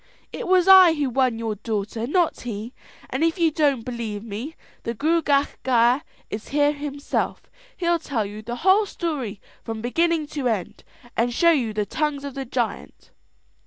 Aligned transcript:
"It 0.33 0.47
was 0.47 0.67
I 0.67 0.95
who 0.95 1.11
won 1.11 1.37
your 1.37 1.53
daughter, 1.53 2.07
not 2.07 2.39
he; 2.39 2.73
and 3.11 3.23
if 3.23 3.37
you 3.37 3.51
don't 3.51 3.85
believe 3.85 4.23
me, 4.23 4.55
the 4.81 4.95
Gruagach 4.95 5.61
Gaire 5.61 6.01
is 6.31 6.47
here 6.47 6.73
himself. 6.73 7.51
He'll 7.77 7.99
tell 7.99 8.25
you 8.25 8.41
the 8.41 8.55
whole 8.65 8.87
story 8.87 9.39
from 9.63 9.79
beginning 9.79 10.25
to 10.33 10.47
end, 10.47 10.83
and 11.15 11.31
show 11.31 11.51
you 11.51 11.71
the 11.71 11.85
tongues 11.85 12.23
of 12.23 12.33
the 12.33 12.45
giant." 12.45 13.11